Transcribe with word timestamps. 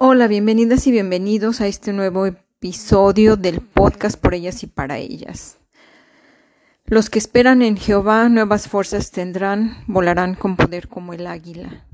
Hola, 0.00 0.28
bienvenidas 0.28 0.86
y 0.86 0.92
bienvenidos 0.92 1.60
a 1.60 1.66
este 1.66 1.92
nuevo 1.92 2.24
episodio 2.24 3.34
del 3.34 3.60
podcast 3.60 4.16
por 4.16 4.32
ellas 4.32 4.62
y 4.62 4.68
para 4.68 4.96
ellas. 4.96 5.56
Los 6.84 7.10
que 7.10 7.18
esperan 7.18 7.62
en 7.62 7.76
Jehová 7.76 8.28
nuevas 8.28 8.68
fuerzas 8.68 9.10
tendrán, 9.10 9.82
volarán 9.88 10.36
con 10.36 10.54
poder 10.54 10.86
como 10.86 11.14
el 11.14 11.26
águila. 11.26 11.84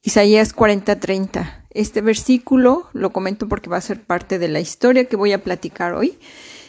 Isaías 0.00 0.54
40:30. 0.54 1.66
Este 1.70 2.02
versículo 2.02 2.88
lo 2.92 3.10
comento 3.10 3.48
porque 3.48 3.68
va 3.68 3.78
a 3.78 3.80
ser 3.80 4.00
parte 4.00 4.38
de 4.38 4.46
la 4.46 4.60
historia 4.60 5.06
que 5.06 5.16
voy 5.16 5.32
a 5.32 5.42
platicar 5.42 5.94
hoy. 5.94 6.20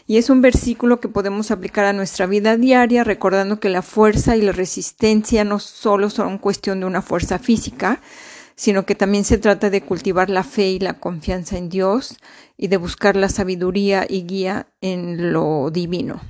Y 0.08 0.18
es 0.18 0.32
un 0.32 0.42
versículo 0.42 1.00
que 1.00 1.10
podemos 1.10 1.52
aplicar 1.52 1.86
a 1.86 1.94
nuestra 1.94 2.26
vida 2.26 2.58
diaria, 2.58 3.04
recordando 3.04 3.60
que 3.60 3.70
la 3.70 3.84
fuerza 3.84 4.36
y 4.36 4.42
la 4.42 4.52
resistencia 4.52 5.44
no 5.44 5.60
solo 5.60 6.10
son 6.10 6.40
cuestión 6.40 6.80
de 6.80 6.88
una 6.88 7.04
fuerza 7.04 7.38
física, 7.38 8.02
sino 8.62 8.86
que 8.86 8.94
también 8.94 9.24
se 9.24 9.40
trata 9.40 9.72
de 9.72 9.82
cultivar 9.82 10.30
la 10.30 10.44
fe 10.44 10.70
y 10.70 10.78
la 10.78 10.94
confianza 10.94 11.58
en 11.58 11.68
Dios 11.68 12.18
y 12.58 12.68
de 12.68 12.78
buscar 12.78 13.16
la 13.16 13.28
sabiduría 13.28 14.06
y 14.08 14.22
guía 14.28 14.68
en 14.82 15.34
lo 15.34 15.72
divino. 15.72 16.22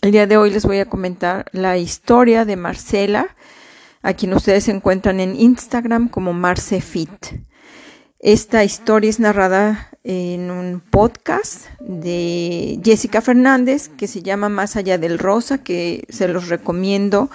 El 0.00 0.12
día 0.12 0.26
de 0.26 0.38
hoy 0.38 0.48
les 0.48 0.64
voy 0.64 0.78
a 0.78 0.88
comentar 0.88 1.44
la 1.52 1.76
historia 1.76 2.46
de 2.46 2.56
Marcela, 2.56 3.36
a 4.00 4.14
quien 4.14 4.32
ustedes 4.32 4.66
encuentran 4.68 5.20
en 5.20 5.38
Instagram 5.38 6.08
como 6.08 6.32
MarceFit. 6.32 7.34
Esta 8.18 8.64
historia 8.64 9.10
es 9.10 9.20
narrada 9.20 9.90
en 10.04 10.50
un 10.50 10.80
podcast 10.80 11.66
de 11.80 12.80
Jessica 12.82 13.20
Fernández 13.20 13.90
que 13.90 14.06
se 14.08 14.22
llama 14.22 14.48
Más 14.48 14.76
allá 14.76 14.96
del 14.96 15.18
rosa, 15.18 15.58
que 15.58 16.06
se 16.08 16.28
los 16.28 16.48
recomiendo 16.48 17.28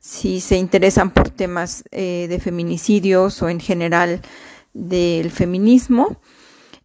si 0.00 0.40
se 0.40 0.56
interesan 0.56 1.10
por 1.10 1.30
temas 1.30 1.84
eh, 1.90 2.26
de 2.28 2.40
feminicidios 2.40 3.42
o 3.42 3.48
en 3.48 3.60
general 3.60 4.20
del 4.72 5.30
feminismo. 5.30 6.20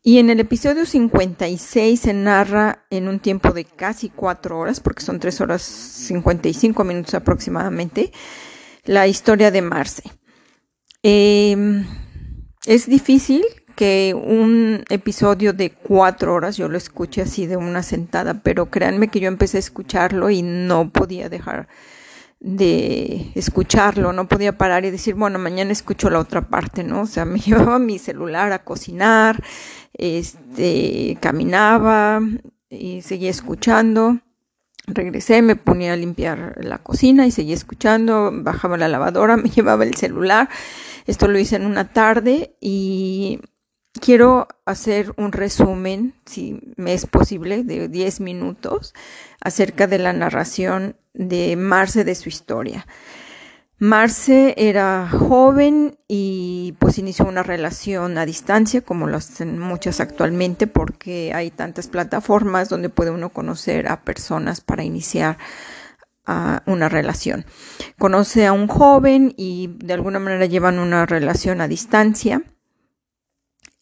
Y 0.03 0.17
en 0.17 0.31
el 0.31 0.39
episodio 0.39 0.85
56 0.85 1.99
se 1.99 2.13
narra 2.13 2.85
en 2.89 3.07
un 3.07 3.19
tiempo 3.19 3.51
de 3.51 3.65
casi 3.65 4.09
cuatro 4.09 4.57
horas, 4.57 4.79
porque 4.79 5.03
son 5.03 5.19
tres 5.19 5.41
horas 5.41 5.61
55 5.61 6.83
minutos 6.83 7.13
aproximadamente, 7.13 8.11
la 8.83 9.07
historia 9.07 9.51
de 9.51 9.61
Marce. 9.61 10.03
Em, 11.03 11.85
es 12.65 12.87
difícil 12.87 13.43
que 13.75 14.15
un 14.15 14.83
episodio 14.89 15.53
de 15.53 15.71
cuatro 15.71 16.33
horas 16.33 16.57
yo 16.57 16.67
lo 16.67 16.77
escuche 16.77 17.21
así 17.21 17.45
de 17.45 17.57
una 17.57 17.83
sentada, 17.83 18.41
pero 18.41 18.71
créanme 18.71 19.09
que 19.09 19.19
yo 19.19 19.27
empecé 19.27 19.57
a 19.57 19.59
escucharlo 19.59 20.31
y 20.31 20.41
no 20.41 20.91
podía 20.91 21.29
dejar 21.29 21.67
de 22.41 23.31
escucharlo, 23.35 24.13
no 24.13 24.27
podía 24.27 24.57
parar 24.57 24.83
y 24.83 24.89
decir, 24.89 25.13
bueno, 25.13 25.37
mañana 25.37 25.71
escucho 25.71 26.09
la 26.09 26.19
otra 26.19 26.41
parte, 26.41 26.83
¿no? 26.83 27.01
O 27.01 27.05
sea, 27.05 27.23
me 27.25 27.39
llevaba 27.39 27.79
mi 27.79 27.99
celular 27.99 28.51
a 28.51 28.63
cocinar, 28.63 29.41
este, 29.93 31.17
caminaba 31.21 32.19
y 32.69 33.03
seguía 33.03 33.29
escuchando. 33.29 34.19
Regresé, 34.87 35.43
me 35.43 35.55
ponía 35.55 35.93
a 35.93 35.95
limpiar 35.95 36.55
la 36.59 36.79
cocina 36.79 37.27
y 37.27 37.31
seguía 37.31 37.53
escuchando, 37.53 38.31
bajaba 38.33 38.75
la 38.75 38.87
lavadora, 38.87 39.37
me 39.37 39.49
llevaba 39.49 39.83
el 39.83 39.93
celular. 39.93 40.49
Esto 41.05 41.27
lo 41.27 41.37
hice 41.37 41.57
en 41.57 41.67
una 41.67 41.93
tarde 41.93 42.55
y 42.59 43.39
quiero 43.99 44.47
hacer 44.65 45.13
un 45.17 45.31
resumen, 45.31 46.15
si 46.25 46.59
me 46.75 46.93
es 46.95 47.05
posible, 47.05 47.63
de 47.63 47.87
10 47.87 48.19
minutos 48.21 48.95
acerca 49.41 49.85
de 49.85 49.99
la 49.99 50.13
narración 50.13 50.95
de 51.13 51.55
Marce 51.55 52.03
de 52.03 52.15
su 52.15 52.29
historia. 52.29 52.87
Marce 53.79 54.53
era 54.57 55.09
joven 55.09 55.97
y 56.07 56.75
pues 56.77 56.99
inició 56.99 57.25
una 57.25 57.41
relación 57.41 58.15
a 58.19 58.27
distancia, 58.27 58.81
como 58.81 59.07
lo 59.07 59.17
hacen 59.17 59.57
muchas 59.57 59.99
actualmente, 59.99 60.67
porque 60.67 61.31
hay 61.33 61.49
tantas 61.49 61.87
plataformas 61.87 62.69
donde 62.69 62.89
puede 62.89 63.09
uno 63.09 63.29
conocer 63.29 63.87
a 63.87 64.01
personas 64.03 64.61
para 64.61 64.83
iniciar 64.83 65.39
una 66.65 66.89
relación. 66.89 67.45
Conoce 67.97 68.45
a 68.45 68.53
un 68.53 68.67
joven 68.67 69.33
y 69.35 69.75
de 69.83 69.93
alguna 69.93 70.19
manera 70.19 70.45
llevan 70.45 70.79
una 70.79 71.05
relación 71.05 71.59
a 71.59 71.67
distancia. 71.67 72.43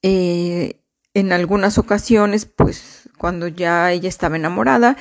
Eh, 0.01 0.81
en 1.13 1.33
algunas 1.33 1.77
ocasiones, 1.77 2.45
pues 2.45 3.09
cuando 3.17 3.47
ya 3.47 3.91
ella 3.91 4.07
estaba 4.07 4.37
enamorada, 4.37 4.95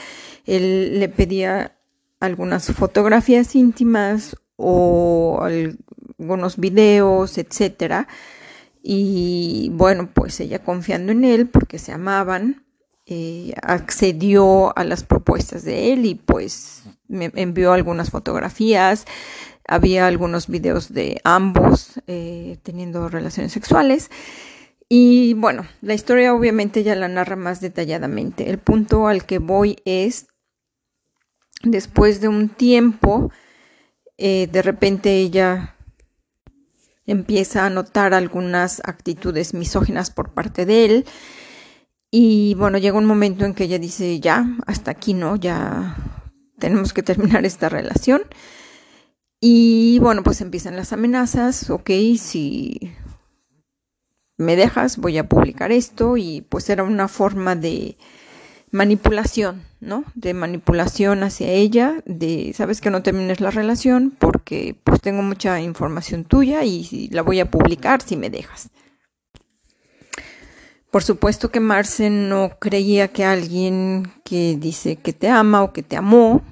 él 0.44 0.98
le 0.98 1.08
pedía 1.08 1.77
algunas 2.20 2.66
fotografías 2.72 3.54
íntimas 3.54 4.36
o 4.56 5.40
algunos 5.42 6.56
videos, 6.56 7.38
etcétera. 7.38 8.08
Y 8.82 9.70
bueno, 9.74 10.10
pues 10.12 10.40
ella 10.40 10.60
confiando 10.60 11.12
en 11.12 11.24
él 11.24 11.48
porque 11.48 11.78
se 11.78 11.92
amaban, 11.92 12.64
eh, 13.06 13.52
accedió 13.62 14.76
a 14.78 14.84
las 14.84 15.02
propuestas 15.02 15.64
de 15.64 15.92
él 15.92 16.06
y 16.06 16.14
pues 16.14 16.84
me 17.08 17.30
envió 17.34 17.72
algunas 17.72 18.10
fotografías. 18.10 19.04
Había 19.66 20.06
algunos 20.06 20.48
videos 20.48 20.92
de 20.92 21.20
ambos 21.24 22.00
eh, 22.06 22.58
teniendo 22.62 23.08
relaciones 23.08 23.52
sexuales. 23.52 24.10
Y 24.88 25.34
bueno, 25.34 25.66
la 25.82 25.92
historia 25.92 26.32
obviamente 26.32 26.82
ya 26.82 26.94
la 26.94 27.08
narra 27.08 27.36
más 27.36 27.60
detalladamente. 27.60 28.48
El 28.48 28.58
punto 28.58 29.06
al 29.06 29.26
que 29.26 29.38
voy 29.38 29.76
es 29.84 30.27
después 31.62 32.20
de 32.20 32.28
un 32.28 32.48
tiempo, 32.48 33.30
eh, 34.16 34.48
de 34.50 34.62
repente 34.62 35.18
ella 35.18 35.74
empieza 37.06 37.64
a 37.64 37.70
notar 37.70 38.14
algunas 38.14 38.80
actitudes 38.84 39.54
misóginas 39.54 40.10
por 40.10 40.30
parte 40.30 40.66
de 40.66 40.84
él. 40.84 41.06
Y 42.10 42.54
bueno, 42.54 42.78
llega 42.78 42.98
un 42.98 43.06
momento 43.06 43.44
en 43.44 43.54
que 43.54 43.64
ella 43.64 43.78
dice, 43.78 44.20
ya, 44.20 44.46
hasta 44.66 44.90
aquí 44.90 45.14
no, 45.14 45.36
ya 45.36 45.96
tenemos 46.58 46.92
que 46.92 47.02
terminar 47.02 47.44
esta 47.46 47.68
relación. 47.68 48.22
Y 49.40 49.98
bueno, 50.00 50.22
pues 50.22 50.40
empiezan 50.40 50.76
las 50.76 50.92
amenazas, 50.92 51.70
ok, 51.70 51.90
si 52.18 52.92
me 54.36 54.56
dejas, 54.56 54.96
voy 54.98 55.18
a 55.18 55.28
publicar 55.28 55.72
esto. 55.72 56.16
Y 56.16 56.42
pues 56.48 56.68
era 56.70 56.82
una 56.82 57.08
forma 57.08 57.54
de 57.56 57.96
manipulación, 58.70 59.62
¿no? 59.80 60.04
De 60.14 60.34
manipulación 60.34 61.22
hacia 61.22 61.50
ella, 61.50 62.02
de, 62.04 62.52
sabes 62.56 62.80
que 62.80 62.90
no 62.90 63.02
termines 63.02 63.40
la 63.40 63.50
relación 63.50 64.10
porque 64.18 64.76
pues 64.84 65.00
tengo 65.00 65.22
mucha 65.22 65.60
información 65.60 66.24
tuya 66.24 66.64
y 66.64 67.08
la 67.12 67.22
voy 67.22 67.40
a 67.40 67.50
publicar 67.50 68.02
si 68.02 68.16
me 68.16 68.30
dejas. 68.30 68.70
Por 70.90 71.02
supuesto 71.02 71.50
que 71.50 71.60
Marce 71.60 72.08
no 72.08 72.58
creía 72.58 73.08
que 73.08 73.24
alguien 73.24 74.10
que 74.24 74.56
dice 74.58 74.96
que 74.96 75.12
te 75.12 75.28
ama 75.28 75.62
o 75.62 75.72
que 75.72 75.82
te 75.82 75.96
amó 75.96 76.42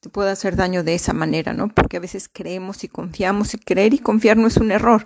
te 0.00 0.08
pueda 0.08 0.30
hacer 0.30 0.54
daño 0.54 0.84
de 0.84 0.94
esa 0.94 1.12
manera, 1.12 1.52
¿no? 1.52 1.68
Porque 1.68 1.96
a 1.96 2.00
veces 2.00 2.30
creemos 2.32 2.84
y 2.84 2.88
confiamos 2.88 3.54
y 3.54 3.58
creer 3.58 3.92
y 3.92 3.98
confiar 3.98 4.36
no 4.36 4.46
es 4.46 4.56
un 4.56 4.70
error 4.70 5.04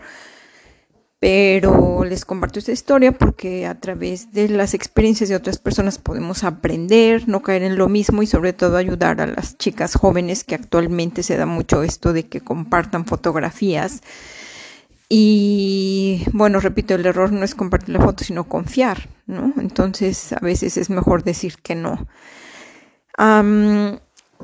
pero 1.21 2.03
les 2.05 2.25
comparto 2.25 2.59
esta 2.59 2.73
historia 2.73 3.13
porque 3.13 3.67
a 3.67 3.79
través 3.79 4.33
de 4.33 4.49
las 4.49 4.73
experiencias 4.73 5.29
de 5.29 5.37
otras 5.37 5.59
personas 5.59 5.99
podemos 5.99 6.45
aprender, 6.45 7.29
no 7.29 7.43
caer 7.43 7.63
en 7.63 7.77
lo 7.77 7.91
mismo 7.91 8.23
y 8.23 8.27
sobre 8.27 8.55
todo 8.55 8.79
ayudar 8.79 9.21
a 9.21 9.27
las 9.27 9.59
chicas 9.59 9.95
jóvenes 9.95 10.45
que 10.45 10.55
actualmente 10.55 11.23
se 11.23 11.37
da 11.37 11.45
mucho 11.45 11.83
esto 11.83 12.15
de 12.15 12.27
que 12.27 12.41
compartan 12.41 13.05
fotografías. 13.05 14.01
Y 15.11 16.25
bueno, 16.33 16.59
repito, 16.59 16.95
el 16.95 17.05
error 17.05 17.33
no 17.33 17.45
es 17.45 17.55
compartir 17.55 17.91
la 17.91 18.01
foto, 18.01 18.25
sino 18.25 18.45
confiar, 18.45 19.11
¿no? 19.27 19.53
Entonces 19.59 20.33
a 20.33 20.41
veces 20.41 20.79
es 20.79 20.89
mejor 20.89 21.23
decir 21.23 21.59
que 21.63 21.75
no. 21.75 22.09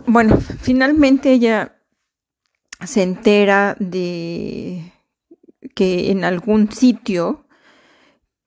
bueno, 0.07 0.39
finalmente 0.61 1.33
ella 1.33 1.73
se 2.85 3.03
entera 3.03 3.77
de 3.79 4.93
que 5.75 6.11
en 6.11 6.25
algún 6.25 6.71
sitio 6.73 7.47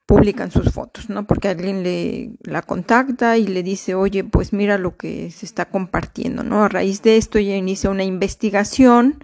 publican 0.06 0.50
sus 0.50 0.72
fotos, 0.72 1.08
¿no? 1.08 1.28
Porque 1.28 1.50
alguien 1.50 1.84
le 1.84 2.32
la 2.42 2.64
contacta 2.64 3.38
y 3.38 3.46
le 3.46 3.62
dice, 3.62 3.94
oye, 3.94 4.24
pues 4.24 4.54
mira 4.54 4.80
lo 4.80 4.98
que 4.98 5.30
se 5.30 5.46
está 5.46 5.66
compartiendo, 5.66 6.44
¿no? 6.44 6.64
A 6.64 6.68
raíz 6.68 7.04
de 7.04 7.18
esto 7.18 7.38
ya 7.38 7.56
inicia 7.56 7.92
una 7.92 8.04
investigación. 8.04 9.24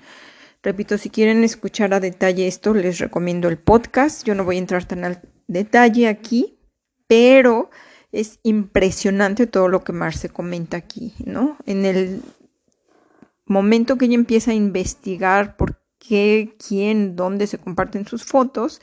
Repito, 0.62 1.00
si 1.00 1.09
quieren 1.09 1.44
escuchar 1.44 1.94
a 1.95 2.00
detalle 2.00 2.45
esto, 2.47 2.75
les 2.75 3.00
recomiendo 3.00 3.50
el 3.50 3.57
podcast. 3.57 4.25
Yo 4.25 4.36
no 4.36 4.44
voy 4.44 4.57
a 4.57 4.59
entrar 4.59 4.86
tan 4.86 5.06
al 5.06 5.21
detalle 5.48 6.07
aquí, 6.07 6.59
pero 7.07 7.71
es 8.12 8.39
impresionante 8.44 9.48
todo 9.48 9.68
lo 9.68 9.83
que 9.83 9.91
Marce 9.91 10.30
comenta 10.30 10.77
aquí, 10.77 11.15
¿no? 11.25 11.57
En 11.65 11.86
el 11.86 12.21
momento 13.45 13.98
que 13.98 14.06
ella 14.06 14.15
empieza 14.15 14.51
a 14.51 14.56
investigar 14.56 15.57
por 15.57 15.81
qué, 16.07 16.55
quién, 16.65 17.15
dónde 17.15 17.47
se 17.47 17.57
comparten 17.57 18.05
sus 18.07 18.23
fotos. 18.23 18.81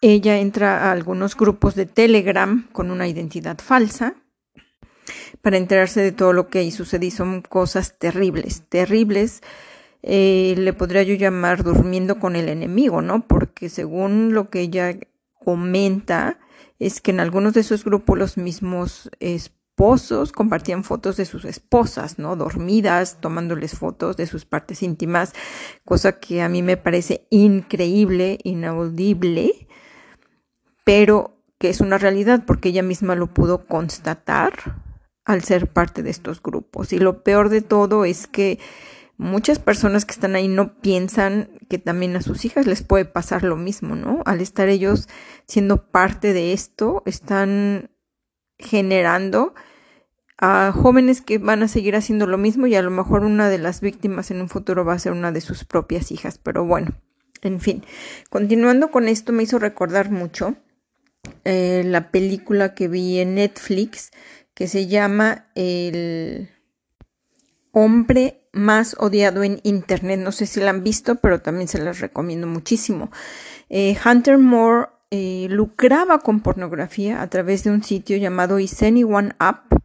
Ella 0.00 0.38
entra 0.38 0.88
a 0.88 0.92
algunos 0.92 1.36
grupos 1.36 1.74
de 1.74 1.86
Telegram 1.86 2.68
con 2.72 2.90
una 2.90 3.06
identidad 3.06 3.58
falsa 3.58 4.14
para 5.42 5.56
enterarse 5.56 6.00
de 6.00 6.12
todo 6.12 6.32
lo 6.32 6.48
que 6.48 6.60
ahí 6.60 6.70
sucede 6.70 7.06
y 7.06 7.10
son 7.10 7.42
cosas 7.42 7.98
terribles, 7.98 8.64
terribles. 8.68 9.42
eh, 10.02 10.54
le 10.58 10.72
podría 10.72 11.02
yo 11.04 11.14
llamar 11.14 11.62
durmiendo 11.62 12.18
con 12.18 12.34
el 12.36 12.48
enemigo, 12.48 13.02
¿no? 13.02 13.26
Porque 13.26 13.68
según 13.68 14.34
lo 14.34 14.50
que 14.50 14.60
ella 14.60 14.96
comenta, 15.34 16.38
es 16.78 17.00
que 17.00 17.12
en 17.12 17.20
algunos 17.20 17.54
de 17.54 17.60
esos 17.60 17.84
grupos 17.84 18.18
los 18.18 18.36
mismos 18.36 19.10
esposos 19.72 20.32
compartían 20.32 20.84
fotos 20.84 21.16
de 21.16 21.24
sus 21.24 21.46
esposas, 21.46 22.18
¿no? 22.18 22.36
Dormidas, 22.36 23.18
tomándoles 23.20 23.72
fotos 23.72 24.18
de 24.18 24.26
sus 24.26 24.44
partes 24.44 24.82
íntimas, 24.82 25.32
cosa 25.84 26.20
que 26.20 26.42
a 26.42 26.48
mí 26.48 26.62
me 26.62 26.76
parece 26.76 27.26
increíble, 27.30 28.38
inaudible, 28.44 29.66
pero 30.84 31.38
que 31.58 31.70
es 31.70 31.80
una 31.80 31.96
realidad 31.96 32.44
porque 32.46 32.68
ella 32.68 32.82
misma 32.82 33.14
lo 33.14 33.32
pudo 33.32 33.66
constatar 33.66 34.52
al 35.24 35.42
ser 35.42 35.68
parte 35.68 36.02
de 36.02 36.10
estos 36.10 36.42
grupos. 36.42 36.92
Y 36.92 36.98
lo 36.98 37.22
peor 37.22 37.48
de 37.48 37.62
todo 37.62 38.04
es 38.04 38.26
que 38.26 38.58
muchas 39.16 39.58
personas 39.58 40.04
que 40.04 40.12
están 40.12 40.34
ahí 40.34 40.48
no 40.48 40.74
piensan 40.80 41.48
que 41.70 41.78
también 41.78 42.14
a 42.16 42.22
sus 42.22 42.44
hijas 42.44 42.66
les 42.66 42.82
puede 42.82 43.06
pasar 43.06 43.42
lo 43.42 43.56
mismo, 43.56 43.96
¿no? 43.96 44.22
Al 44.26 44.42
estar 44.42 44.68
ellos 44.68 45.08
siendo 45.46 45.86
parte 45.90 46.34
de 46.34 46.52
esto, 46.52 47.02
están 47.06 47.88
generando 48.62 49.54
a 50.38 50.72
jóvenes 50.72 51.20
que 51.20 51.38
van 51.38 51.62
a 51.62 51.68
seguir 51.68 51.94
haciendo 51.94 52.26
lo 52.26 52.38
mismo 52.38 52.66
y 52.66 52.74
a 52.74 52.82
lo 52.82 52.90
mejor 52.90 53.24
una 53.24 53.48
de 53.48 53.58
las 53.58 53.80
víctimas 53.80 54.30
en 54.30 54.40
un 54.40 54.48
futuro 54.48 54.84
va 54.84 54.94
a 54.94 54.98
ser 54.98 55.12
una 55.12 55.30
de 55.30 55.40
sus 55.40 55.64
propias 55.64 56.10
hijas. 56.10 56.38
Pero 56.38 56.64
bueno, 56.64 56.94
en 57.42 57.60
fin, 57.60 57.84
continuando 58.28 58.90
con 58.90 59.08
esto 59.08 59.32
me 59.32 59.44
hizo 59.44 59.58
recordar 59.58 60.10
mucho 60.10 60.56
eh, 61.44 61.82
la 61.86 62.10
película 62.10 62.74
que 62.74 62.88
vi 62.88 63.20
en 63.20 63.36
Netflix 63.36 64.10
que 64.54 64.68
se 64.68 64.86
llama 64.86 65.46
El 65.54 66.50
hombre 67.70 68.48
más 68.52 68.96
odiado 68.98 69.42
en 69.42 69.60
Internet. 69.62 70.20
No 70.20 70.32
sé 70.32 70.46
si 70.46 70.60
la 70.60 70.70
han 70.70 70.84
visto, 70.84 71.16
pero 71.16 71.40
también 71.40 71.68
se 71.68 71.78
las 71.78 72.00
recomiendo 72.00 72.46
muchísimo. 72.46 73.10
Eh, 73.70 73.96
Hunter 74.04 74.38
Moore 74.38 74.88
eh, 75.14 75.46
lucraba 75.50 76.20
con 76.20 76.40
pornografía 76.40 77.20
a 77.20 77.28
través 77.28 77.64
de 77.64 77.70
un 77.70 77.82
sitio 77.82 78.16
llamado 78.16 78.58
Is 78.58 78.82
Anyone 78.82 79.34
Up. 79.38 79.82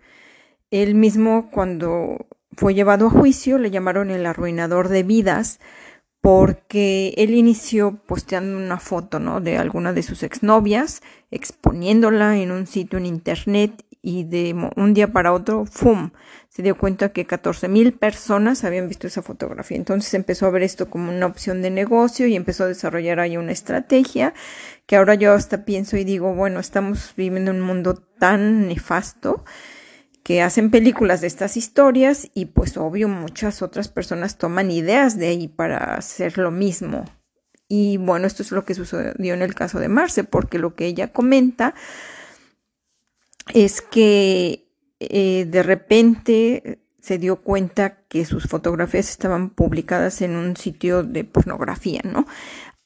Él 0.71 0.95
mismo, 0.95 1.51
cuando 1.51 2.27
fue 2.55 2.73
llevado 2.73 3.07
a 3.07 3.09
juicio, 3.09 3.57
le 3.57 3.69
llamaron 3.69 4.09
el 4.09 4.25
arruinador 4.25 4.87
de 4.87 5.03
vidas 5.03 5.59
porque 6.21 7.13
él 7.17 7.31
inició 7.33 7.97
posteando 8.07 8.57
una 8.57 8.79
foto, 8.79 9.19
¿no? 9.19 9.41
De 9.41 9.57
alguna 9.57 9.91
de 9.91 10.03
sus 10.03 10.23
exnovias, 10.23 11.01
exponiéndola 11.29 12.37
en 12.37 12.51
un 12.51 12.65
sitio 12.65 12.97
en 12.97 13.05
internet 13.05 13.83
y 14.01 14.23
de 14.23 14.55
un 14.75 14.93
día 14.93 15.11
para 15.11 15.33
otro, 15.33 15.65
¡fum! 15.65 16.11
Se 16.49 16.63
dio 16.63 16.77
cuenta 16.77 17.09
que 17.09 17.25
14 17.25 17.67
mil 17.67 17.93
personas 17.93 18.63
habían 18.63 18.87
visto 18.87 19.07
esa 19.07 19.21
fotografía. 19.21 19.77
Entonces 19.77 20.13
empezó 20.13 20.45
a 20.45 20.49
ver 20.49 20.63
esto 20.63 20.89
como 20.89 21.11
una 21.11 21.25
opción 21.25 21.61
de 21.61 21.69
negocio 21.69 22.27
y 22.27 22.35
empezó 22.35 22.63
a 22.63 22.67
desarrollar 22.67 23.19
ahí 23.19 23.37
una 23.37 23.51
estrategia 23.51 24.33
que 24.85 24.95
ahora 24.95 25.15
yo 25.15 25.33
hasta 25.33 25.65
pienso 25.65 25.97
y 25.97 26.03
digo, 26.03 26.33
bueno, 26.33 26.59
estamos 26.59 27.13
viviendo 27.15 27.51
en 27.51 27.57
un 27.57 27.67
mundo 27.67 27.95
tan 27.95 28.67
nefasto 28.67 29.43
que 30.23 30.41
hacen 30.41 30.71
películas 30.71 31.21
de 31.21 31.27
estas 31.27 31.55
historias 31.55 32.29
y 32.33 32.47
pues 32.47 32.75
obvio 32.75 33.07
muchas 33.07 33.61
otras 33.61 33.87
personas 33.87 34.37
toman 34.37 34.71
ideas 34.71 35.17
de 35.17 35.27
ahí 35.27 35.47
para 35.47 35.95
hacer 35.95 36.37
lo 36.37 36.51
mismo. 36.51 37.05
Y 37.69 37.97
bueno, 37.97 38.27
esto 38.27 38.43
es 38.43 38.51
lo 38.51 38.65
que 38.65 38.73
sucedió 38.73 39.33
en 39.33 39.41
el 39.41 39.55
caso 39.55 39.79
de 39.79 39.89
Marce, 39.89 40.23
porque 40.23 40.59
lo 40.59 40.75
que 40.75 40.85
ella 40.85 41.11
comenta 41.11 41.75
es 43.53 43.81
que 43.81 44.67
eh, 44.99 45.45
de 45.47 45.63
repente 45.63 46.79
se 47.01 47.17
dio 47.17 47.37
cuenta 47.37 48.01
que 48.09 48.25
sus 48.25 48.47
fotografías 48.47 49.09
estaban 49.09 49.49
publicadas 49.49 50.21
en 50.21 50.35
un 50.35 50.57
sitio 50.57 51.03
de 51.03 51.23
pornografía, 51.23 52.01
¿no? 52.03 52.25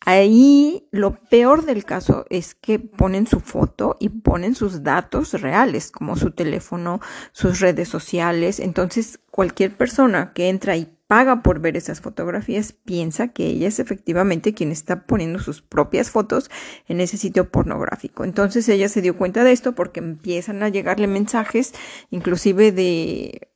Ahí 0.04 0.88
lo 0.92 1.16
peor 1.16 1.64
del 1.64 1.86
caso 1.86 2.26
es 2.32 2.56
que 2.56 2.80
ponen 2.80 3.28
su 3.28 3.40
foto 3.40 3.98
y 4.00 4.10
ponen 4.10 4.56
sus 4.56 4.82
datos 4.82 5.34
reales, 5.40 5.92
como 5.92 6.16
su 6.16 6.32
teléfono, 6.32 7.00
sus 7.34 7.60
redes 7.60 7.88
sociales. 7.88 8.60
Entonces, 8.60 9.20
cualquier 9.30 9.78
persona 9.78 10.34
que 10.34 10.50
entra 10.50 10.76
y 10.76 10.98
paga 11.12 11.44
por 11.44 11.60
ver 11.60 11.76
esas 11.76 12.00
fotografías 12.00 12.72
piensa 12.72 13.28
que 13.28 13.46
ella 13.48 13.68
es 13.68 13.80
efectivamente 13.80 14.54
quien 14.54 14.72
está 14.72 15.06
poniendo 15.06 15.40
sus 15.40 15.62
propias 15.62 16.10
fotos 16.10 16.50
en 16.88 17.02
ese 17.02 17.18
sitio 17.18 17.52
pornográfico. 17.52 18.24
Entonces 18.24 18.70
ella 18.70 18.88
se 18.88 19.02
dio 19.02 19.18
cuenta 19.18 19.44
de 19.44 19.52
esto 19.52 19.76
porque 19.76 20.00
empiezan 20.00 20.64
a 20.64 20.70
llegarle 20.70 21.08
mensajes, 21.08 21.74
inclusive 22.12 22.72
de 22.72 23.51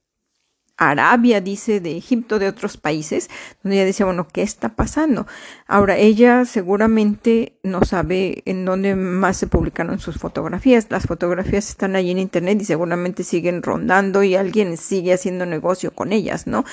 Arabia, 0.78 1.40
dice, 1.40 1.80
de 1.80 1.96
Egipto, 1.96 2.38
de 2.38 2.50
otros 2.50 2.76
países, 2.76 3.30
donde 3.64 3.78
ella 3.78 3.86
decía, 3.86 4.06
bueno, 4.06 4.28
¿qué 4.28 4.42
está 4.42 4.76
pasando? 4.76 5.26
Ahora, 5.68 5.98
ella 5.98 6.44
seguramente 6.44 7.54
no 7.64 7.84
sabe 7.86 8.44
en 8.46 8.66
dónde 8.66 8.96
más 8.96 9.38
se 9.38 9.48
publicaron 9.48 10.00
sus 10.00 10.18
fotografías. 10.18 10.88
Las 10.90 11.06
fotografías 11.06 11.70
están 11.70 11.96
ahí 11.96 12.12
en 12.12 12.20
internet 12.20 12.62
y 12.62 12.66
seguramente 12.66 13.24
siguen 13.24 13.64
rondando 13.64 14.22
y 14.24 14.36
alguien 14.36 14.76
sigue 14.76 15.14
haciendo 15.14 15.46
negocio 15.46 15.92
con 15.92 16.12
ellas, 16.12 16.46
¿no? 16.46 16.66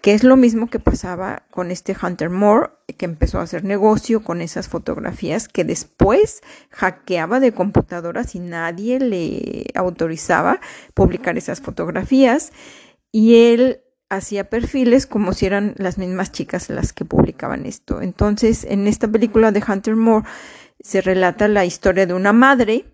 Que 0.00 0.14
es 0.14 0.22
lo 0.22 0.36
mismo 0.36 0.70
que 0.70 0.78
pasaba 0.78 1.42
con 1.50 1.70
este 1.70 1.96
Hunter 2.00 2.30
Moore, 2.30 2.70
que 2.96 3.04
empezó 3.04 3.40
a 3.40 3.42
hacer 3.42 3.64
negocio 3.64 4.22
con 4.22 4.40
esas 4.40 4.68
fotografías, 4.68 5.48
que 5.48 5.64
después 5.64 6.40
hackeaba 6.70 7.40
de 7.40 7.52
computadoras 7.52 8.34
y 8.34 8.38
nadie 8.38 9.00
le 9.00 9.66
autorizaba 9.74 10.60
publicar 10.94 11.36
esas 11.36 11.60
fotografías 11.60 12.52
y 13.12 13.52
él 13.52 13.82
hacía 14.08 14.50
perfiles 14.50 15.06
como 15.06 15.32
si 15.32 15.46
eran 15.46 15.74
las 15.76 15.96
mismas 15.96 16.32
chicas 16.32 16.68
las 16.68 16.92
que 16.92 17.04
publicaban 17.04 17.64
esto. 17.64 18.02
Entonces, 18.02 18.64
en 18.64 18.86
esta 18.86 19.08
película 19.08 19.52
de 19.52 19.62
Hunter 19.66 19.96
Moore 19.96 20.26
se 20.80 21.00
relata 21.00 21.46
la 21.48 21.64
historia 21.64 22.06
de 22.06 22.14
una 22.14 22.32
madre 22.32 22.86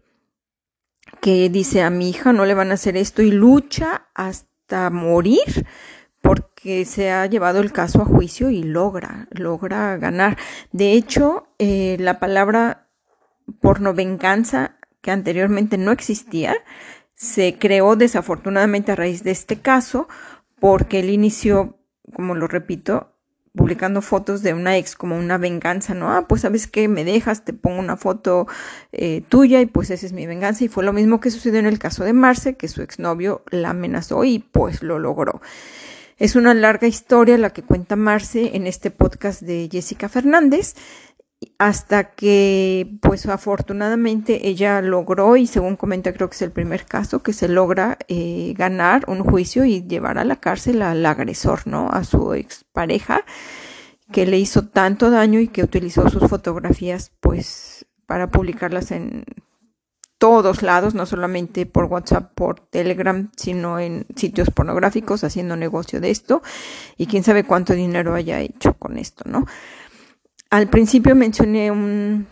que 1.20 1.48
dice 1.48 1.82
a 1.82 1.90
mi 1.90 2.10
hija 2.10 2.32
no 2.32 2.44
le 2.44 2.54
van 2.54 2.70
a 2.70 2.74
hacer 2.74 2.96
esto 2.96 3.22
y 3.22 3.30
lucha 3.30 4.08
hasta 4.14 4.90
morir 4.90 5.66
porque 6.20 6.84
se 6.84 7.10
ha 7.12 7.24
llevado 7.26 7.60
el 7.60 7.72
caso 7.72 8.02
a 8.02 8.04
juicio 8.04 8.50
y 8.50 8.62
logra, 8.62 9.28
logra 9.30 9.96
ganar. 9.96 10.36
De 10.72 10.92
hecho, 10.92 11.46
eh, 11.58 11.96
la 12.00 12.18
palabra 12.18 12.88
porno 13.60 13.94
venganza 13.94 14.76
que 15.00 15.12
anteriormente 15.12 15.78
no 15.78 15.92
existía, 15.92 16.56
se 17.16 17.58
creó 17.58 17.96
desafortunadamente 17.96 18.92
a 18.92 18.96
raíz 18.96 19.24
de 19.24 19.32
este 19.32 19.56
caso 19.56 20.06
porque 20.60 21.00
él 21.00 21.10
inició, 21.10 21.78
como 22.14 22.34
lo 22.34 22.46
repito, 22.46 23.12
publicando 23.56 24.02
fotos 24.02 24.42
de 24.42 24.52
una 24.52 24.76
ex 24.76 24.94
como 24.94 25.16
una 25.16 25.38
venganza, 25.38 25.94
¿no? 25.94 26.12
Ah, 26.12 26.28
pues 26.28 26.42
sabes 26.42 26.66
que 26.66 26.88
me 26.88 27.04
dejas, 27.04 27.44
te 27.44 27.54
pongo 27.54 27.80
una 27.80 27.96
foto 27.96 28.46
eh, 28.92 29.22
tuya 29.28 29.60
y 29.62 29.66
pues 29.66 29.90
esa 29.90 30.04
es 30.06 30.12
mi 30.12 30.26
venganza. 30.26 30.64
Y 30.64 30.68
fue 30.68 30.84
lo 30.84 30.92
mismo 30.92 31.20
que 31.20 31.30
sucedió 31.30 31.58
en 31.58 31.66
el 31.66 31.78
caso 31.78 32.04
de 32.04 32.12
Marce, 32.12 32.56
que 32.56 32.68
su 32.68 32.82
exnovio 32.82 33.42
la 33.50 33.70
amenazó 33.70 34.24
y 34.24 34.38
pues 34.38 34.82
lo 34.82 34.98
logró. 34.98 35.40
Es 36.18 36.36
una 36.36 36.54
larga 36.54 36.86
historia 36.86 37.38
la 37.38 37.50
que 37.50 37.62
cuenta 37.62 37.96
Marce 37.96 38.56
en 38.56 38.66
este 38.66 38.90
podcast 38.90 39.42
de 39.42 39.68
Jessica 39.72 40.08
Fernández 40.08 40.74
hasta 41.58 42.10
que 42.14 42.98
pues 43.02 43.26
afortunadamente 43.26 44.48
ella 44.48 44.80
logró 44.80 45.36
y 45.36 45.46
según 45.46 45.76
comenta 45.76 46.12
creo 46.12 46.28
que 46.30 46.36
es 46.36 46.42
el 46.42 46.50
primer 46.50 46.86
caso 46.86 47.22
que 47.22 47.32
se 47.32 47.48
logra 47.48 47.98
eh, 48.08 48.54
ganar 48.56 49.04
un 49.08 49.22
juicio 49.22 49.64
y 49.64 49.82
llevar 49.86 50.18
a 50.18 50.24
la 50.24 50.36
cárcel 50.36 50.82
al 50.82 51.04
agresor, 51.04 51.66
¿no? 51.66 51.88
A 51.90 52.04
su 52.04 52.34
expareja 52.34 53.24
que 54.12 54.26
le 54.26 54.38
hizo 54.38 54.66
tanto 54.68 55.10
daño 55.10 55.40
y 55.40 55.48
que 55.48 55.62
utilizó 55.62 56.08
sus 56.08 56.28
fotografías 56.28 57.12
pues 57.20 57.86
para 58.06 58.30
publicarlas 58.30 58.90
en 58.92 59.24
todos 60.18 60.62
lados, 60.62 60.94
no 60.94 61.04
solamente 61.04 61.66
por 61.66 61.84
WhatsApp, 61.84 62.32
por 62.34 62.60
Telegram, 62.60 63.30
sino 63.36 63.78
en 63.78 64.06
sitios 64.16 64.50
pornográficos 64.50 65.24
haciendo 65.24 65.56
negocio 65.56 66.00
de 66.00 66.10
esto 66.10 66.42
y 66.96 67.06
quién 67.06 67.22
sabe 67.22 67.44
cuánto 67.44 67.74
dinero 67.74 68.14
haya 68.14 68.40
hecho 68.40 68.74
con 68.74 68.96
esto, 68.96 69.24
¿no? 69.28 69.46
Al 70.50 70.68
principio 70.68 71.14
mencioné 71.14 71.70
un 71.70 72.26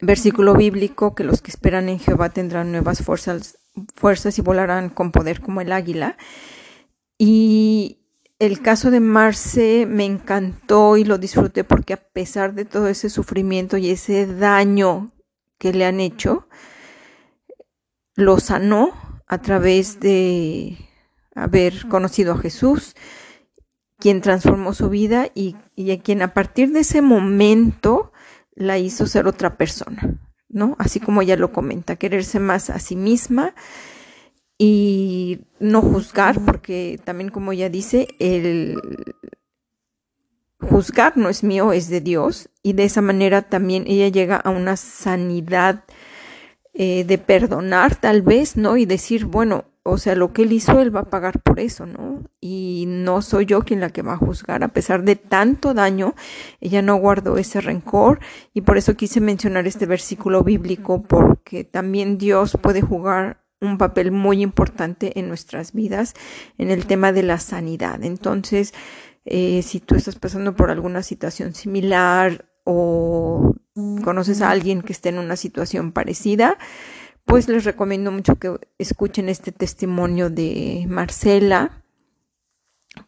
versículo 0.00 0.54
bíblico 0.54 1.14
que 1.14 1.24
los 1.24 1.42
que 1.42 1.50
esperan 1.50 1.88
en 1.88 1.98
Jehová 1.98 2.30
tendrán 2.30 2.70
nuevas 2.72 3.02
fuerzas, 3.02 3.58
fuerzas 3.94 4.38
y 4.38 4.42
volarán 4.42 4.90
con 4.90 5.10
poder 5.10 5.40
como 5.40 5.60
el 5.60 5.72
águila. 5.72 6.16
Y 7.18 7.98
el 8.38 8.62
caso 8.62 8.90
de 8.90 9.00
Marce 9.00 9.86
me 9.86 10.04
encantó 10.04 10.96
y 10.96 11.04
lo 11.04 11.18
disfruté 11.18 11.64
porque 11.64 11.94
a 11.94 11.98
pesar 11.98 12.54
de 12.54 12.64
todo 12.64 12.88
ese 12.88 13.10
sufrimiento 13.10 13.76
y 13.76 13.90
ese 13.90 14.26
daño 14.26 15.12
que 15.58 15.74
le 15.74 15.84
han 15.84 16.00
hecho, 16.00 16.48
lo 18.14 18.38
sanó 18.40 19.22
a 19.26 19.42
través 19.42 20.00
de 20.00 20.78
haber 21.34 21.86
conocido 21.88 22.32
a 22.32 22.38
Jesús 22.38 22.94
quien 24.00 24.20
transformó 24.20 24.72
su 24.72 24.88
vida 24.88 25.28
y, 25.34 25.56
y 25.76 25.92
a 25.92 26.00
quien 26.00 26.22
a 26.22 26.34
partir 26.34 26.72
de 26.72 26.80
ese 26.80 27.02
momento 27.02 28.12
la 28.54 28.78
hizo 28.78 29.06
ser 29.06 29.26
otra 29.26 29.56
persona, 29.56 30.18
¿no? 30.48 30.76
Así 30.78 30.98
como 31.00 31.22
ella 31.22 31.36
lo 31.36 31.52
comenta, 31.52 31.96
quererse 31.96 32.40
más 32.40 32.70
a 32.70 32.78
sí 32.78 32.96
misma 32.96 33.54
y 34.58 35.40
no 35.58 35.80
juzgar, 35.80 36.40
porque 36.44 37.00
también 37.02 37.30
como 37.30 37.52
ella 37.52 37.70
dice, 37.70 38.08
el, 38.18 38.76
juzgar 40.60 41.16
no 41.16 41.28
es 41.28 41.42
mío, 41.42 41.72
es 41.72 41.88
de 41.88 42.00
Dios. 42.00 42.50
Y 42.62 42.74
de 42.74 42.84
esa 42.84 43.00
manera 43.00 43.42
también 43.42 43.84
ella 43.86 44.08
llega 44.08 44.36
a 44.36 44.50
una 44.50 44.76
sanidad 44.76 45.84
eh, 46.74 47.04
de 47.04 47.18
perdonar 47.18 47.96
tal 47.96 48.22
vez, 48.22 48.56
¿no? 48.56 48.76
Y 48.76 48.86
decir, 48.86 49.24
bueno, 49.24 49.64
o 49.82 49.96
sea, 49.96 50.14
lo 50.14 50.32
que 50.32 50.42
él 50.42 50.52
hizo, 50.52 50.80
él 50.80 50.94
va 50.94 51.00
a 51.00 51.10
pagar 51.10 51.40
por 51.40 51.58
eso, 51.58 51.86
¿no? 51.86 52.22
Y 52.40 52.84
no 52.86 53.22
soy 53.22 53.46
yo 53.46 53.62
quien 53.62 53.80
la 53.80 53.90
que 53.90 54.02
va 54.02 54.12
a 54.12 54.18
juzgar. 54.18 54.62
A 54.62 54.68
pesar 54.68 55.04
de 55.04 55.16
tanto 55.16 55.72
daño, 55.72 56.14
ella 56.60 56.82
no 56.82 56.96
guardó 56.96 57.38
ese 57.38 57.60
rencor 57.62 58.20
y 58.52 58.60
por 58.60 58.76
eso 58.76 58.94
quise 58.94 59.20
mencionar 59.20 59.66
este 59.66 59.86
versículo 59.86 60.44
bíblico, 60.44 61.02
porque 61.02 61.64
también 61.64 62.18
Dios 62.18 62.58
puede 62.60 62.82
jugar 62.82 63.42
un 63.60 63.78
papel 63.78 64.12
muy 64.12 64.42
importante 64.42 65.18
en 65.18 65.28
nuestras 65.28 65.72
vidas 65.72 66.14
en 66.58 66.70
el 66.70 66.86
tema 66.86 67.12
de 67.12 67.22
la 67.22 67.38
sanidad. 67.38 68.02
Entonces, 68.02 68.74
eh, 69.24 69.62
si 69.62 69.80
tú 69.80 69.94
estás 69.94 70.16
pasando 70.16 70.56
por 70.56 70.70
alguna 70.70 71.02
situación 71.02 71.54
similar 71.54 72.46
o 72.64 73.54
conoces 74.04 74.42
a 74.42 74.50
alguien 74.50 74.82
que 74.82 74.92
esté 74.92 75.10
en 75.10 75.18
una 75.18 75.36
situación 75.36 75.92
parecida, 75.92 76.58
pues 77.30 77.48
les 77.48 77.62
recomiendo 77.62 78.10
mucho 78.10 78.34
que 78.40 78.58
escuchen 78.78 79.28
este 79.28 79.52
testimonio 79.52 80.30
de 80.30 80.84
Marcela 80.88 81.84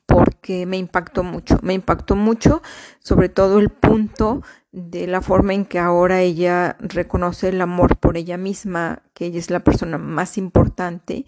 porque 0.07 0.65
me 0.65 0.77
impactó 0.77 1.25
mucho, 1.25 1.59
me 1.61 1.75
impactó 1.75 2.15
mucho 2.15 2.63
sobre 3.01 3.29
todo 3.29 3.59
el 3.59 3.71
punto 3.71 4.43
de 4.71 5.09
la 5.09 5.23
forma 5.23 5.55
en 5.55 5.65
que 5.65 5.81
ahora 5.81 6.21
ella 6.21 6.77
reconoce 6.79 7.49
el 7.49 7.61
amor 7.61 7.97
por 7.97 8.17
ella 8.17 8.37
misma, 8.37 9.03
que 9.13 9.27
ella 9.27 9.41
es 9.41 9.51
la 9.51 9.59
persona 9.59 9.99
más 9.99 10.39
importante 10.39 11.27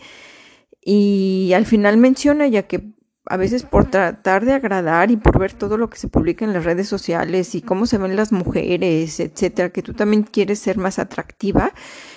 y 0.80 1.50
al 1.52 1.66
final 1.66 1.96
menciona 1.96 2.46
ya 2.46 2.68
que 2.68 2.94
a 3.26 3.36
veces 3.36 3.64
por 3.64 3.90
tratar 3.90 4.44
de 4.44 4.52
agradar 4.52 5.10
y 5.10 5.16
por 5.16 5.38
ver 5.38 5.54
todo 5.54 5.78
lo 5.78 5.88
que 5.88 5.96
se 5.96 6.08
publica 6.08 6.44
en 6.44 6.52
las 6.52 6.64
redes 6.64 6.88
sociales 6.88 7.54
y 7.54 7.62
cómo 7.62 7.86
se 7.86 7.98
ven 7.98 8.16
las 8.16 8.32
mujeres, 8.32 9.18
etcétera, 9.18 9.70
que 9.70 9.82
tú 9.82 9.94
también 9.94 10.24
quieres 10.24 10.58
ser 10.58 10.76
más 10.76 10.98
atractiva. 10.98 11.72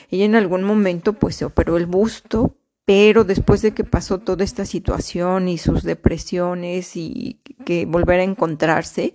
Ella 0.09 0.25
en 0.25 0.35
algún 0.35 0.63
momento 0.63 1.13
pues 1.13 1.35
se 1.35 1.45
operó 1.45 1.77
el 1.77 1.85
busto, 1.85 2.55
pero 2.85 3.23
después 3.23 3.61
de 3.61 3.73
que 3.73 3.83
pasó 3.83 4.19
toda 4.19 4.43
esta 4.43 4.65
situación 4.65 5.47
y 5.49 5.57
sus 5.57 5.83
depresiones 5.83 6.95
y 6.95 7.41
que 7.65 7.85
volver 7.85 8.21
a 8.21 8.23
encontrarse, 8.23 9.13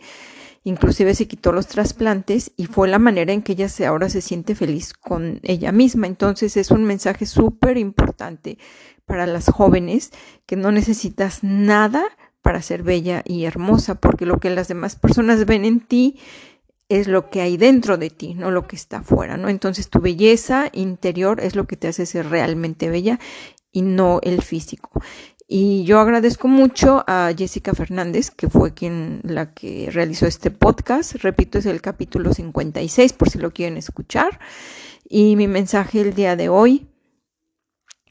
inclusive 0.64 1.14
se 1.14 1.26
quitó 1.26 1.52
los 1.52 1.66
trasplantes 1.66 2.52
y 2.56 2.66
fue 2.66 2.88
la 2.88 2.99
manera 2.99 3.32
en 3.32 3.42
que 3.42 3.52
ella 3.52 3.68
se, 3.68 3.87
ahora 3.87 4.08
se 4.08 4.20
siente 4.20 4.54
feliz 4.54 4.92
con 4.92 5.40
ella 5.42 5.72
misma. 5.72 6.06
Entonces 6.06 6.56
es 6.56 6.70
un 6.70 6.84
mensaje 6.84 7.26
súper 7.26 7.78
importante 7.78 8.58
para 9.06 9.26
las 9.26 9.49
jóvenes 9.49 10.12
que 10.46 10.56
no 10.56 10.70
necesitas 10.70 11.42
nada 11.42 12.04
para 12.42 12.61
ser 12.61 12.82
bella 12.82 13.22
y 13.25 13.44
hermosa, 13.44 13.94
porque 13.94 14.26
lo 14.26 14.38
que 14.38 14.50
las 14.50 14.68
demás 14.68 14.96
personas 14.96 15.46
ven 15.46 15.64
en 15.64 15.80
ti 15.80 16.18
es 16.99 17.08
lo 17.08 17.30
que 17.30 17.40
hay 17.40 17.56
dentro 17.56 17.96
de 17.96 18.11
ti, 18.11 18.34
no 18.34 18.50
lo 18.50 18.66
que 18.66 18.76
está 18.76 18.99
afuera, 18.99 19.37
¿no? 19.37 19.49
Entonces 19.49 19.88
tu 19.88 20.00
belleza 20.00 20.68
interior 20.72 21.40
es 21.40 21.56
lo 21.56 21.66
que 21.66 21.76
te 21.76 21.88
hace 21.88 22.06
ser 22.06 22.28
realmente 22.28 22.90
bella 22.90 23.18
y 23.70 23.82
no 23.82 24.20
el 24.22 24.42
físico. 24.42 24.90
Y 25.49 25.84
yo 25.84 26.00
agradezco 26.00 26.49
mucho 26.49 27.04
a 27.06 27.32
Jessica 27.37 27.75
Fernández, 27.75 28.30
que 28.30 28.49
fue 28.49 28.72
quien 28.72 29.20
la 29.25 29.52
que 29.52 29.90
realizó 29.90 30.26
este 30.26 30.50
podcast. 30.50 31.16
Repito, 31.16 31.58
es 31.58 31.66
el 31.66 31.82
capítulo 31.82 32.32
56 32.32 33.12
por 33.12 33.28
si 33.28 33.38
lo 33.38 33.52
quieren 33.52 33.76
escuchar. 33.76 34.40
Y 35.08 35.37
mi 35.37 35.49
mensaje 35.49 36.00
el 36.00 36.14
día 36.14 36.37
de 36.37 36.49
hoy 36.49 36.88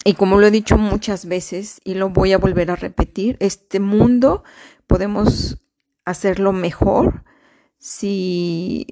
y 0.04 0.14
como 0.14 0.40
lo 0.40 0.48
he 0.48 0.52
dicho 0.52 0.78
muchas 0.78 1.26
veces 1.26 1.80
y 1.84 1.94
lo 1.94 2.10
voy 2.10 2.34
a 2.34 2.40
volver 2.40 2.72
a 2.72 2.76
repetir, 2.76 3.38
este 3.40 3.80
mundo 3.80 4.44
podemos 4.88 5.60
hacerlo 6.06 6.54
mejor 6.54 7.24
si 7.82 8.86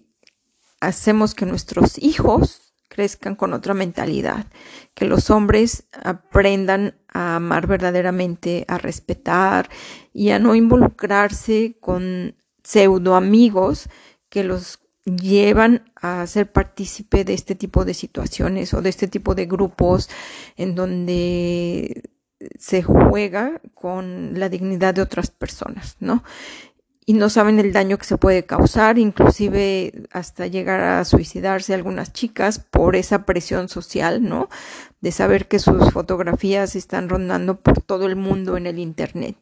hacemos 0.81 1.36
que 1.36 1.46
nuestros 1.46 2.00
hijos 2.00 2.74
crezcan 2.88 3.36
con 3.36 3.53
otra 3.53 3.75
mentalidad, 3.75 4.48
que 4.96 5.05
los 5.05 5.29
hombres 5.29 5.88
aprendan 6.03 6.96
a 7.08 7.36
amar 7.36 7.67
verdaderamente, 7.67 8.65
a 8.67 8.79
respetar 8.79 9.69
y 10.12 10.31
a 10.31 10.39
no 10.39 10.55
involucrarse 10.55 11.77
con 11.79 12.36
pseudo 12.63 13.13
amigos 13.15 13.89
que 14.27 14.43
los 14.43 14.79
llevan 15.05 15.91
a 15.96 16.25
ser 16.25 16.51
partícipe 16.51 17.24
de 17.24 17.36
este 17.36 17.53
tipo 17.53 17.86
de 17.86 17.93
situaciones 17.93 18.74
o 18.74 18.81
de 18.81 18.89
este 18.89 19.08
tipo 19.08 19.36
de 19.36 19.46
grupos 19.46 20.10
en 20.58 20.74
donde 20.74 22.10
se 22.58 22.81
juega 22.81 23.62
con 23.75 24.39
la 24.39 24.50
dignidad 24.50 24.96
de 24.96 25.03
otras 25.03 25.29
personas, 25.29 25.96
¿no? 26.00 26.24
Y 27.10 27.13
no 27.13 27.32
saben 27.32 27.58
el 27.58 27.74
daño 27.74 27.98
que 27.98 28.06
se 28.06 28.20
puede 28.20 28.46
causar, 28.46 29.00
inclusive 29.00 30.04
hasta 30.12 30.46
llegar 30.46 30.80
a 30.80 31.04
suicidarse 31.04 31.74
algunas 31.74 32.13
chicas 32.13 32.60
por 32.60 32.96
esa 32.96 33.25
presión 33.25 33.68
social, 33.68 34.22
¿no? 34.24 34.48
De 35.01 35.12
saber 35.12 35.48
que 35.48 35.58
sus 35.58 35.92
fotografías 35.92 36.75
están 36.75 37.10
rondando 37.10 37.62
por 37.62 37.82
todo 37.82 38.06
el 38.06 38.16
mundo 38.16 38.58
en 38.58 38.68
el 38.68 38.78
Internet. 38.78 39.38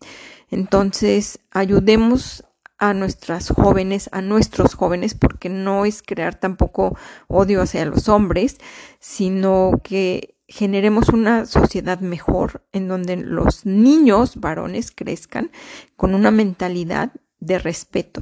Entonces, 0.50 1.40
ayudemos 1.52 2.46
a 2.78 2.94
nuestras 2.94 3.50
jóvenes, 3.50 4.10
a 4.14 4.22
nuestros 4.22 4.74
jóvenes, 4.74 5.14
porque 5.14 5.50
no 5.50 5.84
es 5.84 6.02
crear 6.02 6.40
tampoco 6.40 6.98
odio 7.28 7.62
hacia 7.62 7.84
los 7.84 8.08
hombres, 8.08 8.60
sino 9.02 9.82
que 9.84 10.38
generemos 10.48 11.10
una 11.10 11.46
sociedad 11.46 12.00
mejor 12.00 12.66
en 12.72 12.88
donde 12.88 13.18
los 13.18 13.66
niños 13.66 14.38
varones 14.38 14.92
crezcan 14.92 15.52
con 15.98 16.16
una 16.16 16.32
mentalidad 16.32 17.12
de 17.40 17.60
respeto 17.60 18.22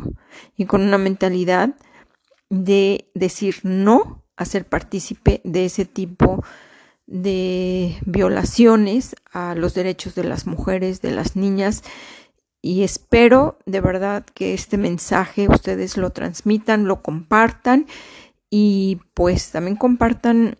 y 0.55 0.65
con 0.65 0.81
una 0.81 0.97
mentalidad 0.97 1.75
de 2.49 3.09
decir 3.13 3.57
no 3.63 4.23
a 4.35 4.45
ser 4.45 4.65
partícipe 4.65 5.41
de 5.43 5.65
ese 5.65 5.85
tipo 5.85 6.43
de 7.07 7.97
violaciones 8.05 9.15
a 9.31 9.55
los 9.55 9.73
derechos 9.73 10.15
de 10.15 10.23
las 10.23 10.47
mujeres, 10.47 11.01
de 11.01 11.11
las 11.11 11.35
niñas. 11.35 11.83
Y 12.61 12.83
espero 12.83 13.59
de 13.65 13.81
verdad 13.81 14.25
que 14.33 14.53
este 14.53 14.77
mensaje 14.77 15.47
ustedes 15.47 15.97
lo 15.97 16.09
transmitan, 16.09 16.85
lo 16.85 17.01
compartan 17.01 17.85
y 18.49 18.99
pues 19.13 19.51
también 19.51 19.77
compartan 19.77 20.57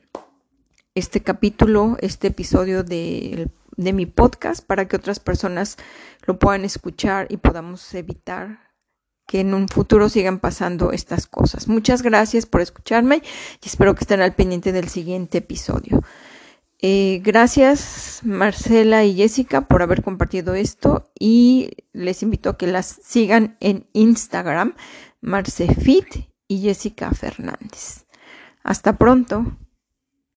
este 0.93 1.21
capítulo, 1.21 1.97
este 1.99 2.27
episodio 2.27 2.83
de, 2.83 3.49
de 3.77 3.93
mi 3.93 4.05
podcast 4.05 4.65
para 4.65 4.87
que 4.87 4.95
otras 4.95 5.19
personas 5.19 5.77
lo 6.25 6.39
puedan 6.39 6.65
escuchar 6.65 7.27
y 7.29 7.37
podamos 7.37 7.93
evitar 7.93 8.65
que 9.27 9.39
en 9.39 9.53
un 9.53 9.67
futuro 9.67 10.09
sigan 10.09 10.39
pasando 10.39 10.91
estas 10.91 11.27
cosas. 11.27 11.67
Muchas 11.67 12.01
gracias 12.01 12.45
por 12.45 12.61
escucharme 12.61 13.21
y 13.63 13.67
espero 13.67 13.95
que 13.95 14.03
estén 14.03 14.21
al 14.21 14.35
pendiente 14.35 14.71
del 14.71 14.89
siguiente 14.89 15.39
episodio. 15.39 16.03
Eh, 16.79 17.21
gracias 17.23 18.19
Marcela 18.23 19.05
y 19.05 19.15
Jessica 19.15 19.61
por 19.61 19.81
haber 19.81 20.03
compartido 20.03 20.53
esto 20.53 21.09
y 21.17 21.71
les 21.93 22.21
invito 22.21 22.49
a 22.49 22.57
que 22.57 22.67
las 22.67 22.85
sigan 22.85 23.57
en 23.61 23.87
Instagram, 23.93 24.75
Marcefit 25.21 26.27
y 26.47 26.61
Jessica 26.61 27.11
Fernández. 27.11 28.05
Hasta 28.63 28.97
pronto. 28.97 29.57